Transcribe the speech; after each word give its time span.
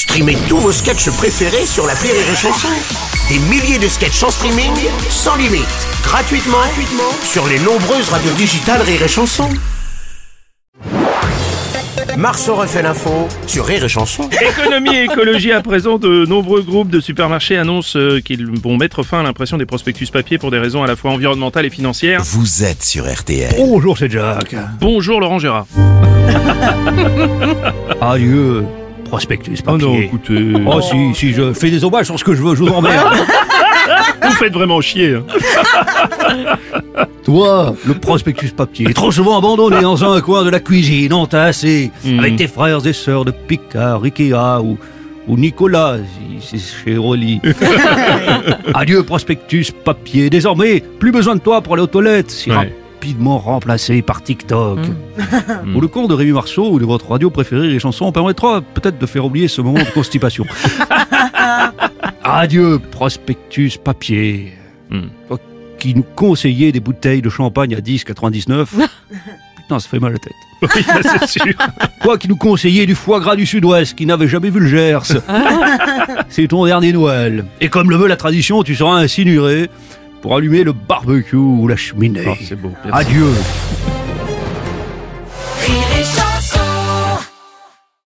Streamez 0.00 0.38
tous 0.48 0.56
vos 0.56 0.72
sketchs 0.72 1.10
préférés 1.10 1.66
sur 1.66 1.86
la 1.86 1.92
Rire 1.92 2.14
et 2.14 2.34
Chanson. 2.34 2.68
Des 3.28 3.38
milliers 3.50 3.78
de 3.78 3.86
sketchs 3.86 4.22
en 4.22 4.30
streaming, 4.30 4.72
sans 5.10 5.36
limite, 5.36 5.66
gratuitement, 6.02 6.56
gratuitement 6.56 7.12
sur 7.22 7.46
les 7.46 7.58
nombreuses 7.58 8.08
radios 8.08 8.32
digitales 8.32 8.80
Rire 8.80 9.02
et 9.02 9.08
Chanson. 9.08 9.46
Marceau 12.16 12.54
refait 12.54 12.80
l'info 12.80 13.28
sur 13.46 13.66
Rire 13.66 13.84
et 13.84 13.90
Chanson. 13.90 14.30
Économie 14.40 14.96
et 14.96 15.04
écologie 15.04 15.52
à 15.52 15.60
présent, 15.60 15.98
de 15.98 16.24
nombreux 16.24 16.62
groupes 16.62 16.88
de 16.88 17.00
supermarchés 17.00 17.58
annoncent 17.58 17.98
euh, 17.98 18.20
qu'ils 18.20 18.46
vont 18.46 18.78
mettre 18.78 19.02
fin 19.02 19.20
à 19.20 19.22
l'impression 19.22 19.58
des 19.58 19.66
prospectus 19.66 20.10
papier 20.10 20.38
pour 20.38 20.50
des 20.50 20.58
raisons 20.58 20.82
à 20.82 20.86
la 20.86 20.96
fois 20.96 21.10
environnementales 21.10 21.66
et 21.66 21.70
financières. 21.70 22.22
Vous 22.22 22.64
êtes 22.64 22.82
sur 22.82 23.04
RTL. 23.04 23.54
Bonjour, 23.58 23.98
c'est 23.98 24.10
Jack. 24.10 24.56
Bonjour 24.80 25.20
Laurent 25.20 25.38
Gérard. 25.38 25.66
Adieu, 28.00 28.64
prospectus 29.10 29.58
Oh 29.62 29.72
papier. 29.72 29.86
non, 29.88 29.94
écoutez. 29.96 30.52
Oh 30.66 30.80
si, 30.80 31.14
si, 31.14 31.32
je 31.34 31.52
fais 31.52 31.70
des 31.70 31.82
hommages 31.84 32.06
sur 32.06 32.18
ce 32.18 32.24
que 32.24 32.34
je 32.34 32.42
veux, 32.42 32.54
je 32.54 32.62
vous 32.62 32.68
emmerde. 32.68 33.12
Vous 34.22 34.32
faites 34.36 34.52
vraiment 34.52 34.80
chier. 34.80 35.14
hein. 35.14 35.24
Toi, 37.24 37.74
le 37.86 37.94
prospectus 37.94 38.50
papier, 38.52 38.92
trop 38.94 39.10
souvent 39.10 39.38
abandonné 39.38 39.80
dans 39.80 40.04
un 40.04 40.20
coin 40.20 40.44
de 40.44 40.50
la 40.50 40.60
cuisine, 40.60 41.12
entassé, 41.12 41.90
avec 42.18 42.36
tes 42.36 42.46
frères 42.46 42.86
et 42.86 42.92
sœurs 42.92 43.24
de 43.24 43.30
Picard, 43.30 44.02
Ikea 44.04 44.60
ou, 44.62 44.78
ou 45.26 45.36
Nicolas, 45.36 45.96
si 46.40 46.58
c'est 46.58 46.90
chez 46.92 46.96
Rolly. 46.96 47.40
Adieu, 48.74 49.02
prospectus 49.02 49.70
papier. 49.84 50.30
Désormais, 50.30 50.82
plus 50.98 51.12
besoin 51.12 51.34
de 51.34 51.40
toi 51.40 51.60
pour 51.60 51.74
aller 51.74 51.82
aux 51.82 51.86
toilettes, 51.88 52.30
si 52.30 52.50
Ouais. 52.50 52.72
Rapidement 53.00 53.38
remplacé 53.38 54.02
par 54.02 54.22
TikTok. 54.22 54.78
Ou 55.74 55.80
le 55.80 55.88
cours 55.88 56.06
de 56.06 56.12
Rémi 56.12 56.32
Marceau 56.32 56.70
ou 56.70 56.78
de 56.78 56.84
votre 56.84 57.10
radio 57.10 57.30
préférée, 57.30 57.68
les 57.68 57.78
chansons, 57.78 58.12
permettra 58.12 58.60
peut-être 58.60 58.98
de 58.98 59.06
faire 59.06 59.24
oublier 59.24 59.48
ce 59.48 59.62
moment 59.62 59.78
de 59.78 59.90
constipation. 59.94 60.44
Adieu, 62.22 62.78
prospectus 62.78 63.78
papier. 63.78 64.52
Hmm. 64.90 65.06
Toi 65.28 65.38
qui 65.78 65.94
nous 65.94 66.02
conseillais 66.02 66.72
des 66.72 66.80
bouteilles 66.80 67.22
de 67.22 67.30
champagne 67.30 67.74
à 67.74 67.80
10,99. 67.80 68.66
Putain, 69.56 69.78
ça 69.78 69.88
fait 69.88 69.98
mal 69.98 70.10
à 70.10 70.12
la 70.12 70.18
tête. 70.18 70.32
Oui, 70.60 70.84
c'est 71.02 71.40
sûr. 71.40 71.54
Toi 72.02 72.18
qui 72.18 72.28
nous 72.28 72.36
conseillais 72.36 72.84
du 72.84 72.94
foie 72.94 73.20
gras 73.20 73.34
du 73.34 73.46
sud-ouest, 73.46 73.94
qui 73.94 74.04
n'avait 74.04 74.28
jamais 74.28 74.50
vu 74.50 74.60
le 74.60 74.68
Gers. 74.68 75.22
C'est 76.28 76.48
ton 76.48 76.66
dernier 76.66 76.92
Noël. 76.92 77.46
Et 77.62 77.70
comme 77.70 77.88
le 77.88 77.96
veut 77.96 78.08
la 78.08 78.16
tradition, 78.16 78.62
tu 78.62 78.74
seras 78.74 78.96
incinéré 78.96 79.70
pour 80.20 80.36
allumer 80.36 80.64
le 80.64 80.72
barbecue 80.72 81.36
ou 81.36 81.66
la 81.68 81.76
cheminée. 81.76 82.24
Oh, 82.26 82.34
c'est 82.42 82.56
beau. 82.56 82.72
Adieu, 82.92 83.26